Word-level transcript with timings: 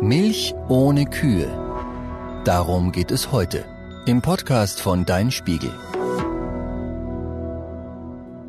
Milch 0.00 0.54
ohne 0.68 1.06
Kühe. 1.06 1.48
Darum 2.44 2.92
geht 2.92 3.10
es 3.10 3.32
heute 3.32 3.64
im 4.06 4.22
Podcast 4.22 4.80
von 4.80 5.04
Dein 5.04 5.32
Spiegel. 5.32 5.72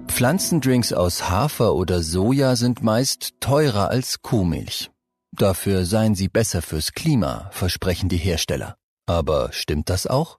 Pflanzendrinks 0.08 0.94
aus 0.94 1.28
Hafer 1.28 1.74
oder 1.74 2.04
Soja 2.04 2.56
sind 2.56 2.84
meist 2.84 3.34
teurer 3.40 3.90
als 3.90 4.22
Kuhmilch. 4.22 4.92
Dafür 5.32 5.86
seien 5.86 6.14
sie 6.14 6.28
besser 6.28 6.62
fürs 6.62 6.92
Klima, 6.92 7.50
versprechen 7.52 8.10
die 8.10 8.18
Hersteller. 8.18 8.76
Aber 9.08 9.52
stimmt 9.52 9.90
das 9.90 10.06
auch? 10.06 10.38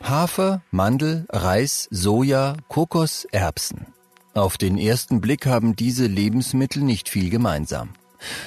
Hafer, 0.00 0.62
Mandel, 0.70 1.26
Reis, 1.28 1.88
Soja, 1.90 2.56
Kokos, 2.68 3.24
Erbsen. 3.32 3.88
Auf 4.32 4.58
den 4.58 4.78
ersten 4.78 5.20
Blick 5.20 5.44
haben 5.44 5.74
diese 5.74 6.06
Lebensmittel 6.06 6.82
nicht 6.82 7.08
viel 7.08 7.30
gemeinsam. 7.30 7.94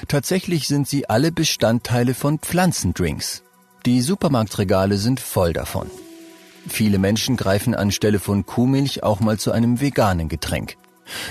Tatsächlich 0.08 0.68
sind 0.68 0.88
sie 0.88 1.08
alle 1.08 1.32
Bestandteile 1.32 2.14
von 2.14 2.38
Pflanzendrinks. 2.38 3.42
Die 3.86 4.00
Supermarktregale 4.02 4.98
sind 4.98 5.20
voll 5.20 5.52
davon. 5.52 5.90
Viele 6.68 6.98
Menschen 6.98 7.36
greifen 7.36 7.74
anstelle 7.74 8.18
von 8.18 8.44
Kuhmilch 8.44 9.02
auch 9.02 9.20
mal 9.20 9.38
zu 9.38 9.52
einem 9.52 9.80
veganen 9.80 10.28
Getränk. 10.28 10.76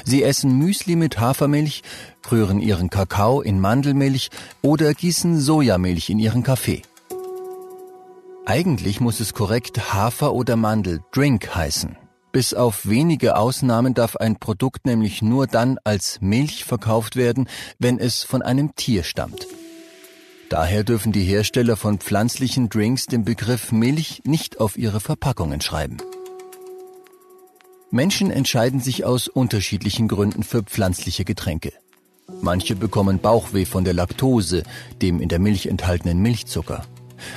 Sie 0.03 0.23
essen 0.23 0.57
Müsli 0.57 0.95
mit 0.95 1.19
Hafermilch, 1.19 1.83
rühren 2.31 2.59
ihren 2.59 2.89
Kakao 2.89 3.41
in 3.41 3.59
Mandelmilch 3.59 4.29
oder 4.61 4.93
gießen 4.93 5.39
Sojamilch 5.39 6.09
in 6.09 6.19
ihren 6.19 6.43
Kaffee. 6.43 6.81
Eigentlich 8.45 9.01
muss 9.01 9.19
es 9.19 9.33
korrekt 9.33 9.93
Hafer- 9.93 10.33
oder 10.33 10.55
Mandel-Drink 10.55 11.53
heißen. 11.53 11.97
Bis 12.37 12.53
auf 12.53 12.87
wenige 12.87 13.35
Ausnahmen 13.35 13.95
darf 13.95 14.15
ein 14.15 14.35
Produkt 14.35 14.85
nämlich 14.85 15.23
nur 15.23 15.47
dann 15.47 15.79
als 15.83 16.21
Milch 16.21 16.65
verkauft 16.65 17.15
werden, 17.15 17.49
wenn 17.79 17.97
es 17.97 18.21
von 18.21 18.43
einem 18.43 18.75
Tier 18.75 19.01
stammt. 19.01 19.47
Daher 20.47 20.83
dürfen 20.83 21.11
die 21.11 21.23
Hersteller 21.23 21.75
von 21.75 21.97
pflanzlichen 21.97 22.69
Drinks 22.69 23.07
den 23.07 23.25
Begriff 23.25 23.71
Milch 23.71 24.21
nicht 24.23 24.59
auf 24.59 24.77
ihre 24.77 24.99
Verpackungen 24.99 25.61
schreiben. 25.61 25.97
Menschen 27.89 28.29
entscheiden 28.29 28.81
sich 28.81 29.03
aus 29.03 29.27
unterschiedlichen 29.27 30.07
Gründen 30.07 30.43
für 30.43 30.61
pflanzliche 30.61 31.25
Getränke. 31.25 31.73
Manche 32.39 32.75
bekommen 32.75 33.17
Bauchweh 33.17 33.65
von 33.65 33.83
der 33.83 33.95
Laktose, 33.95 34.61
dem 35.01 35.21
in 35.21 35.29
der 35.29 35.39
Milch 35.39 35.65
enthaltenen 35.65 36.19
Milchzucker. 36.19 36.85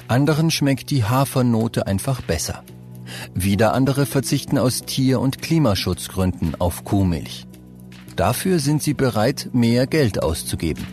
Anderen 0.08 0.50
schmeckt 0.50 0.90
die 0.90 1.04
Hafernote 1.04 1.86
einfach 1.86 2.20
besser. 2.20 2.62
Wieder 3.34 3.74
andere 3.74 4.06
verzichten 4.06 4.58
aus 4.58 4.82
Tier- 4.82 5.20
und 5.20 5.42
Klimaschutzgründen 5.42 6.60
auf 6.60 6.84
Kuhmilch. 6.84 7.46
Dafür 8.16 8.58
sind 8.58 8.82
sie 8.82 8.94
bereit, 8.94 9.48
mehr 9.52 9.86
Geld 9.86 10.22
auszugeben. 10.22 10.86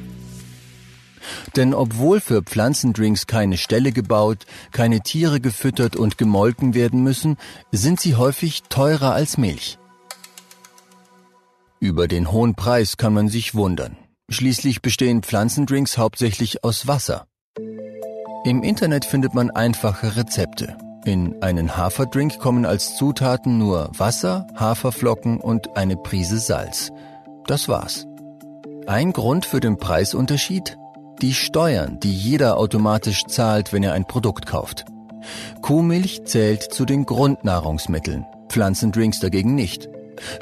Denn 1.55 1.73
obwohl 1.73 2.21
für 2.21 2.41
Pflanzendrinks 2.41 3.27
keine 3.27 3.57
Ställe 3.57 3.91
gebaut, 3.91 4.45
keine 4.71 5.01
Tiere 5.01 5.41
gefüttert 5.41 5.95
und 5.95 6.17
gemolken 6.17 6.73
werden 6.73 7.03
müssen, 7.03 7.37
sind 7.71 7.99
sie 7.99 8.15
häufig 8.15 8.63
teurer 8.69 9.13
als 9.13 9.37
Milch. 9.37 9.77
Über 11.79 12.07
den 12.07 12.31
hohen 12.31 12.55
Preis 12.55 12.97
kann 12.97 13.13
man 13.13 13.27
sich 13.29 13.55
wundern. 13.55 13.97
Schließlich 14.29 14.81
bestehen 14.81 15.21
Pflanzendrinks 15.21 15.97
hauptsächlich 15.97 16.63
aus 16.63 16.87
Wasser. 16.87 17.27
Im 18.45 18.63
Internet 18.63 19.05
findet 19.05 19.33
man 19.33 19.51
einfache 19.51 20.15
Rezepte. 20.15 20.77
In 21.05 21.41
einen 21.41 21.77
Haferdrink 21.77 22.39
kommen 22.39 22.65
als 22.65 22.95
Zutaten 22.95 23.57
nur 23.57 23.89
Wasser, 23.97 24.47
Haferflocken 24.55 25.39
und 25.39 25.77
eine 25.77 25.95
Prise 25.95 26.37
Salz. 26.37 26.91
Das 27.45 27.69
war's. 27.69 28.07
Ein 28.87 29.13
Grund 29.13 29.45
für 29.45 29.59
den 29.59 29.77
Preisunterschied? 29.77 30.77
Die 31.21 31.33
Steuern, 31.33 31.99
die 31.99 32.13
jeder 32.13 32.57
automatisch 32.57 33.25
zahlt, 33.25 33.73
wenn 33.73 33.83
er 33.83 33.93
ein 33.93 34.05
Produkt 34.05 34.45
kauft. 34.45 34.85
Kuhmilch 35.61 36.25
zählt 36.25 36.61
zu 36.63 36.85
den 36.85 37.05
Grundnahrungsmitteln, 37.05 38.25
Pflanzendrinks 38.49 39.19
dagegen 39.19 39.55
nicht. 39.55 39.89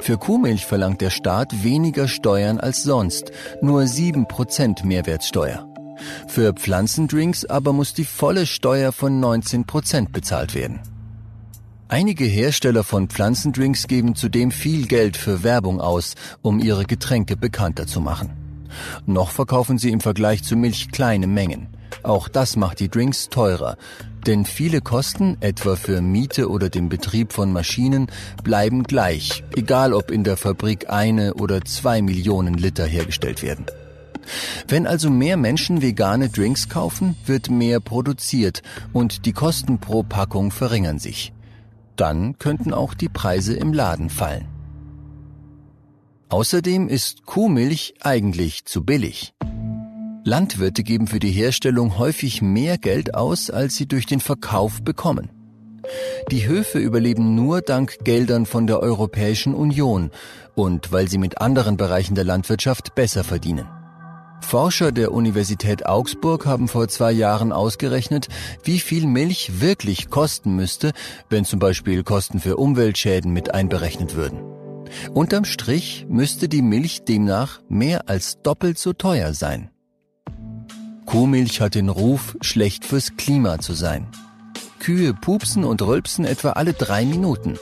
Für 0.00 0.18
Kuhmilch 0.18 0.66
verlangt 0.66 1.00
der 1.00 1.10
Staat 1.10 1.64
weniger 1.64 2.08
Steuern 2.08 2.60
als 2.60 2.82
sonst, 2.82 3.30
nur 3.60 3.82
7% 3.82 4.84
Mehrwertsteuer. 4.84 5.68
Für 6.28 6.52
Pflanzendrinks 6.52 7.44
aber 7.44 7.72
muss 7.72 7.94
die 7.94 8.04
volle 8.04 8.46
Steuer 8.46 8.92
von 8.92 9.20
19 9.20 9.64
Prozent 9.64 10.12
bezahlt 10.12 10.54
werden. 10.54 10.80
Einige 11.88 12.24
Hersteller 12.24 12.82
von 12.82 13.08
Pflanzendrinks 13.08 13.86
geben 13.86 14.16
zudem 14.16 14.50
viel 14.50 14.86
Geld 14.86 15.16
für 15.16 15.44
Werbung 15.44 15.80
aus, 15.80 16.14
um 16.42 16.58
ihre 16.58 16.84
Getränke 16.84 17.36
bekannter 17.36 17.86
zu 17.86 18.00
machen. 18.00 18.32
Noch 19.06 19.30
verkaufen 19.30 19.78
sie 19.78 19.90
im 19.90 20.00
Vergleich 20.00 20.42
zu 20.42 20.56
Milch 20.56 20.90
kleine 20.90 21.28
Mengen. 21.28 21.68
Auch 22.02 22.28
das 22.28 22.56
macht 22.56 22.80
die 22.80 22.88
Drinks 22.88 23.28
teurer, 23.28 23.76
denn 24.26 24.44
viele 24.44 24.80
Kosten, 24.80 25.36
etwa 25.40 25.76
für 25.76 26.00
Miete 26.00 26.50
oder 26.50 26.68
den 26.68 26.88
Betrieb 26.88 27.32
von 27.32 27.52
Maschinen, 27.52 28.08
bleiben 28.42 28.82
gleich, 28.82 29.44
egal 29.54 29.92
ob 29.92 30.10
in 30.10 30.24
der 30.24 30.36
Fabrik 30.36 30.90
eine 30.90 31.34
oder 31.34 31.64
zwei 31.64 32.02
Millionen 32.02 32.54
Liter 32.54 32.84
hergestellt 32.84 33.42
werden. 33.42 33.66
Wenn 34.68 34.86
also 34.86 35.10
mehr 35.10 35.36
Menschen 35.36 35.82
vegane 35.82 36.28
Drinks 36.28 36.68
kaufen, 36.68 37.16
wird 37.24 37.50
mehr 37.50 37.80
produziert 37.80 38.62
und 38.92 39.26
die 39.26 39.32
Kosten 39.32 39.78
pro 39.78 40.02
Packung 40.02 40.50
verringern 40.50 40.98
sich. 40.98 41.32
Dann 41.96 42.38
könnten 42.38 42.74
auch 42.74 42.94
die 42.94 43.08
Preise 43.08 43.54
im 43.54 43.72
Laden 43.72 44.10
fallen. 44.10 44.46
Außerdem 46.28 46.88
ist 46.88 47.24
Kuhmilch 47.24 47.94
eigentlich 48.00 48.64
zu 48.64 48.84
billig. 48.84 49.32
Landwirte 50.24 50.82
geben 50.82 51.06
für 51.06 51.20
die 51.20 51.30
Herstellung 51.30 51.98
häufig 51.98 52.42
mehr 52.42 52.78
Geld 52.78 53.14
aus, 53.14 53.48
als 53.48 53.76
sie 53.76 53.86
durch 53.86 54.06
den 54.06 54.18
Verkauf 54.18 54.82
bekommen. 54.82 55.30
Die 56.32 56.48
Höfe 56.48 56.80
überleben 56.80 57.36
nur 57.36 57.60
dank 57.60 57.98
Geldern 58.02 58.44
von 58.44 58.66
der 58.66 58.80
Europäischen 58.80 59.54
Union 59.54 60.10
und 60.56 60.90
weil 60.90 61.08
sie 61.08 61.18
mit 61.18 61.40
anderen 61.40 61.76
Bereichen 61.76 62.16
der 62.16 62.24
Landwirtschaft 62.24 62.96
besser 62.96 63.22
verdienen. 63.22 63.68
Forscher 64.46 64.92
der 64.92 65.10
Universität 65.10 65.86
Augsburg 65.86 66.46
haben 66.46 66.68
vor 66.68 66.86
zwei 66.86 67.10
Jahren 67.10 67.50
ausgerechnet, 67.50 68.28
wie 68.62 68.78
viel 68.78 69.04
Milch 69.04 69.60
wirklich 69.60 70.08
kosten 70.08 70.54
müsste, 70.54 70.92
wenn 71.28 71.44
zum 71.44 71.58
Beispiel 71.58 72.04
Kosten 72.04 72.38
für 72.38 72.56
Umweltschäden 72.56 73.32
mit 73.32 73.52
einberechnet 73.52 74.14
würden. 74.14 74.38
Unterm 75.12 75.44
Strich 75.44 76.06
müsste 76.08 76.48
die 76.48 76.62
Milch 76.62 77.02
demnach 77.02 77.60
mehr 77.68 78.08
als 78.08 78.40
doppelt 78.42 78.78
so 78.78 78.92
teuer 78.92 79.34
sein. 79.34 79.70
Kuhmilch 81.06 81.60
hat 81.60 81.74
den 81.74 81.88
Ruf, 81.88 82.36
schlecht 82.40 82.84
fürs 82.84 83.16
Klima 83.16 83.58
zu 83.58 83.72
sein. 83.72 84.06
Kühe 84.78 85.12
pupsen 85.12 85.64
und 85.64 85.82
rülpsen 85.82 86.24
etwa 86.24 86.50
alle 86.50 86.72
drei 86.72 87.04
Minuten. 87.04 87.58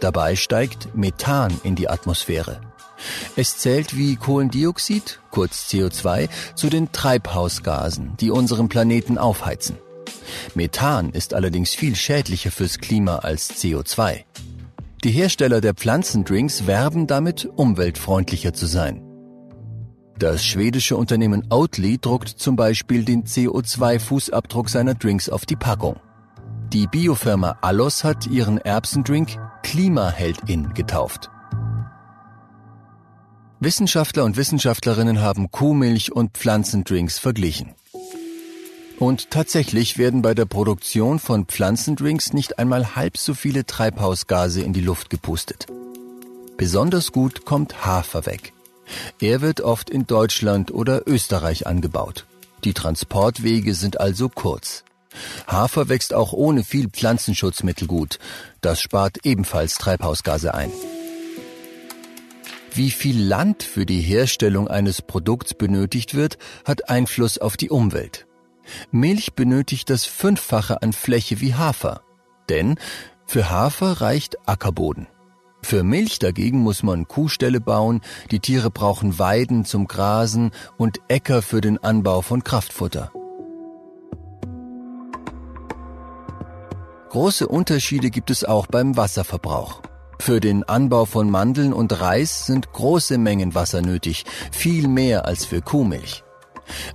Dabei 0.00 0.34
steigt 0.34 0.96
Methan 0.96 1.52
in 1.62 1.76
die 1.76 1.88
Atmosphäre. 1.88 2.60
Es 3.36 3.58
zählt 3.58 3.96
wie 3.96 4.16
Kohlendioxid, 4.16 5.20
kurz 5.30 5.68
CO2, 5.68 6.28
zu 6.54 6.68
den 6.68 6.92
Treibhausgasen, 6.92 8.16
die 8.20 8.30
unseren 8.30 8.68
Planeten 8.68 9.18
aufheizen. 9.18 9.76
Methan 10.54 11.10
ist 11.10 11.34
allerdings 11.34 11.70
viel 11.70 11.94
schädlicher 11.94 12.50
fürs 12.50 12.78
Klima 12.78 13.16
als 13.16 13.50
CO2. 13.50 14.24
Die 15.04 15.10
Hersteller 15.10 15.60
der 15.60 15.74
Pflanzendrinks 15.74 16.66
werben 16.66 17.06
damit, 17.06 17.48
umweltfreundlicher 17.54 18.52
zu 18.52 18.66
sein. 18.66 19.02
Das 20.18 20.44
schwedische 20.44 20.96
Unternehmen 20.96 21.46
Oatly 21.50 21.98
druckt 21.98 22.28
zum 22.28 22.56
Beispiel 22.56 23.04
den 23.04 23.24
CO2-Fußabdruck 23.24 24.70
seiner 24.70 24.94
Drinks 24.94 25.28
auf 25.28 25.44
die 25.44 25.56
Packung. 25.56 26.00
Die 26.72 26.86
Biofirma 26.86 27.58
Allos 27.60 28.02
hat 28.02 28.26
ihren 28.26 28.58
Erbsendrink 28.58 29.36
Klimaheldin 29.62 30.72
getauft. 30.72 31.30
Wissenschaftler 33.58 34.24
und 34.24 34.36
Wissenschaftlerinnen 34.36 35.22
haben 35.22 35.50
Kuhmilch 35.50 36.12
und 36.12 36.36
Pflanzendrinks 36.36 37.18
verglichen. 37.18 37.74
Und 38.98 39.30
tatsächlich 39.30 39.96
werden 39.96 40.20
bei 40.20 40.34
der 40.34 40.44
Produktion 40.44 41.18
von 41.18 41.46
Pflanzendrinks 41.46 42.34
nicht 42.34 42.58
einmal 42.58 42.96
halb 42.96 43.16
so 43.16 43.32
viele 43.32 43.64
Treibhausgase 43.64 44.60
in 44.60 44.74
die 44.74 44.80
Luft 44.82 45.08
gepustet. 45.08 45.66
Besonders 46.58 47.12
gut 47.12 47.44
kommt 47.46 47.86
Hafer 47.86 48.26
weg. 48.26 48.52
Er 49.20 49.40
wird 49.40 49.62
oft 49.62 49.88
in 49.88 50.06
Deutschland 50.06 50.70
oder 50.70 51.06
Österreich 51.06 51.66
angebaut. 51.66 52.26
Die 52.64 52.74
Transportwege 52.74 53.74
sind 53.74 54.00
also 54.00 54.28
kurz. 54.28 54.84
Hafer 55.46 55.88
wächst 55.88 56.12
auch 56.12 56.34
ohne 56.34 56.62
viel 56.62 56.88
Pflanzenschutzmittel 56.90 57.88
gut. 57.88 58.18
Das 58.60 58.80
spart 58.80 59.24
ebenfalls 59.24 59.76
Treibhausgase 59.76 60.54
ein. 60.54 60.70
Wie 62.76 62.90
viel 62.90 63.18
Land 63.18 63.62
für 63.62 63.86
die 63.86 64.02
Herstellung 64.02 64.68
eines 64.68 65.00
Produkts 65.00 65.54
benötigt 65.54 66.14
wird, 66.14 66.36
hat 66.66 66.90
Einfluss 66.90 67.38
auf 67.38 67.56
die 67.56 67.70
Umwelt. 67.70 68.26
Milch 68.90 69.32
benötigt 69.32 69.88
das 69.88 70.04
Fünffache 70.04 70.82
an 70.82 70.92
Fläche 70.92 71.40
wie 71.40 71.54
Hafer. 71.54 72.02
Denn 72.50 72.78
für 73.24 73.48
Hafer 73.48 74.02
reicht 74.02 74.46
Ackerboden. 74.46 75.06
Für 75.62 75.84
Milch 75.84 76.18
dagegen 76.18 76.58
muss 76.58 76.82
man 76.82 77.08
Kuhställe 77.08 77.62
bauen, 77.62 78.02
die 78.30 78.40
Tiere 78.40 78.70
brauchen 78.70 79.18
Weiden 79.18 79.64
zum 79.64 79.86
Grasen 79.86 80.50
und 80.76 80.98
Äcker 81.08 81.40
für 81.40 81.62
den 81.62 81.78
Anbau 81.82 82.20
von 82.20 82.44
Kraftfutter. 82.44 83.10
Große 87.08 87.48
Unterschiede 87.48 88.10
gibt 88.10 88.28
es 88.28 88.44
auch 88.44 88.66
beim 88.66 88.98
Wasserverbrauch. 88.98 89.80
Für 90.18 90.40
den 90.40 90.64
Anbau 90.64 91.04
von 91.04 91.30
Mandeln 91.30 91.72
und 91.72 92.00
Reis 92.00 92.46
sind 92.46 92.72
große 92.72 93.18
Mengen 93.18 93.54
Wasser 93.54 93.82
nötig, 93.82 94.24
viel 94.50 94.88
mehr 94.88 95.24
als 95.26 95.44
für 95.44 95.62
Kuhmilch. 95.62 96.24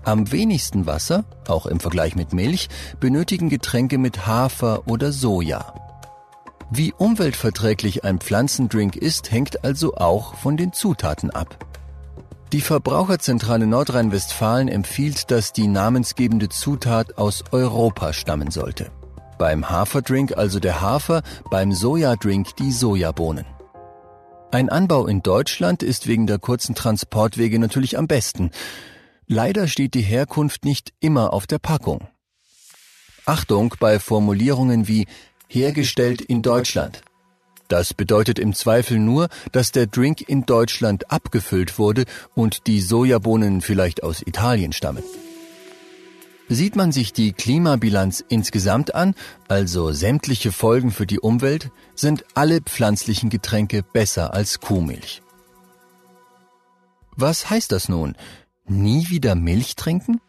Am 0.03 0.31
wenigsten 0.31 0.85
Wasser, 0.85 1.23
auch 1.47 1.65
im 1.65 1.79
Vergleich 1.79 2.15
mit 2.15 2.33
Milch, 2.33 2.67
benötigen 2.99 3.49
Getränke 3.49 3.97
mit 3.97 4.27
Hafer 4.27 4.83
oder 4.87 5.11
Soja. 5.11 5.73
Wie 6.69 6.93
umweltverträglich 6.97 8.03
ein 8.03 8.19
Pflanzendrink 8.19 8.95
ist, 8.95 9.31
hängt 9.31 9.63
also 9.63 9.95
auch 9.95 10.35
von 10.35 10.57
den 10.57 10.73
Zutaten 10.73 11.29
ab. 11.29 11.65
Die 12.53 12.61
Verbraucherzentrale 12.61 13.65
Nordrhein-Westfalen 13.65 14.67
empfiehlt, 14.67 15.31
dass 15.31 15.53
die 15.53 15.67
namensgebende 15.67 16.49
Zutat 16.49 17.17
aus 17.17 17.45
Europa 17.51 18.11
stammen 18.11 18.51
sollte. 18.51 18.91
Beim 19.41 19.71
Haferdrink 19.71 20.37
also 20.37 20.59
der 20.59 20.81
Hafer, 20.81 21.23
beim 21.49 21.71
Sojadrink 21.71 22.55
die 22.57 22.71
Sojabohnen. 22.71 23.47
Ein 24.51 24.69
Anbau 24.69 25.07
in 25.07 25.23
Deutschland 25.23 25.81
ist 25.81 26.05
wegen 26.05 26.27
der 26.27 26.37
kurzen 26.37 26.75
Transportwege 26.75 27.57
natürlich 27.57 27.97
am 27.97 28.05
besten. 28.05 28.51
Leider 29.25 29.67
steht 29.67 29.95
die 29.95 30.03
Herkunft 30.03 30.63
nicht 30.63 30.93
immer 30.99 31.33
auf 31.33 31.47
der 31.47 31.57
Packung. 31.57 32.07
Achtung 33.25 33.73
bei 33.79 33.97
Formulierungen 33.97 34.87
wie 34.87 35.07
hergestellt 35.47 36.21
in 36.21 36.43
Deutschland. 36.43 37.01
Das 37.67 37.95
bedeutet 37.95 38.37
im 38.37 38.53
Zweifel 38.53 38.99
nur, 38.99 39.27
dass 39.53 39.71
der 39.71 39.87
Drink 39.87 40.21
in 40.21 40.45
Deutschland 40.45 41.09
abgefüllt 41.09 41.79
wurde 41.79 42.05
und 42.35 42.67
die 42.67 42.79
Sojabohnen 42.79 43.61
vielleicht 43.61 44.03
aus 44.03 44.21
Italien 44.21 44.71
stammen. 44.71 45.01
Sieht 46.53 46.75
man 46.75 46.91
sich 46.91 47.13
die 47.13 47.31
Klimabilanz 47.31 48.25
insgesamt 48.27 48.93
an, 48.93 49.15
also 49.47 49.93
sämtliche 49.93 50.51
Folgen 50.51 50.91
für 50.91 51.07
die 51.07 51.21
Umwelt, 51.21 51.71
sind 51.95 52.25
alle 52.33 52.59
pflanzlichen 52.59 53.29
Getränke 53.29 53.83
besser 53.83 54.33
als 54.33 54.59
Kuhmilch. 54.59 55.21
Was 57.15 57.49
heißt 57.49 57.71
das 57.71 57.87
nun? 57.87 58.17
Nie 58.67 59.07
wieder 59.07 59.33
Milch 59.33 59.77
trinken? 59.77 60.19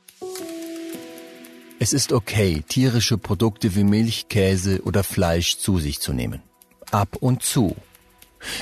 Es 1.80 1.92
ist 1.92 2.12
okay, 2.12 2.62
tierische 2.68 3.18
Produkte 3.18 3.74
wie 3.74 3.82
Milch, 3.82 4.28
Käse 4.28 4.82
oder 4.82 5.02
Fleisch 5.02 5.58
zu 5.58 5.80
sich 5.80 5.98
zu 5.98 6.12
nehmen. 6.12 6.40
Ab 6.92 7.16
und 7.18 7.42
zu. 7.42 7.74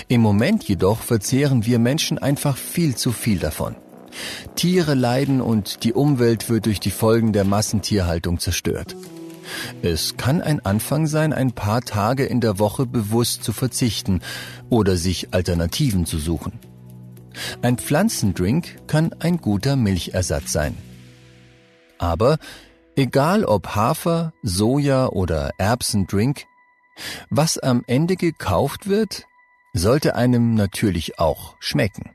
Im 0.08 0.22
Moment 0.22 0.64
jedoch 0.64 1.00
verzehren 1.02 1.66
wir 1.66 1.78
Menschen 1.78 2.16
einfach 2.16 2.56
viel 2.56 2.96
zu 2.96 3.12
viel 3.12 3.38
davon. 3.38 3.76
Tiere 4.54 4.94
leiden 4.94 5.40
und 5.40 5.84
die 5.84 5.92
Umwelt 5.92 6.48
wird 6.48 6.66
durch 6.66 6.80
die 6.80 6.90
Folgen 6.90 7.32
der 7.32 7.44
Massentierhaltung 7.44 8.38
zerstört. 8.38 8.96
Es 9.82 10.16
kann 10.16 10.40
ein 10.42 10.64
Anfang 10.64 11.06
sein, 11.06 11.32
ein 11.32 11.52
paar 11.52 11.82
Tage 11.82 12.24
in 12.24 12.40
der 12.40 12.58
Woche 12.58 12.86
bewusst 12.86 13.42
zu 13.44 13.52
verzichten 13.52 14.20
oder 14.68 14.96
sich 14.96 15.34
Alternativen 15.34 16.06
zu 16.06 16.18
suchen. 16.18 16.58
Ein 17.62 17.78
Pflanzendrink 17.78 18.86
kann 18.86 19.14
ein 19.18 19.38
guter 19.38 19.76
Milchersatz 19.76 20.52
sein. 20.52 20.76
Aber 21.98 22.38
egal 22.96 23.44
ob 23.44 23.74
Hafer, 23.74 24.32
Soja 24.42 25.08
oder 25.08 25.50
Erbsendrink, 25.58 26.44
was 27.30 27.58
am 27.58 27.84
Ende 27.86 28.16
gekauft 28.16 28.88
wird, 28.88 29.24
sollte 29.72 30.16
einem 30.16 30.54
natürlich 30.54 31.18
auch 31.18 31.54
schmecken. 31.60 32.10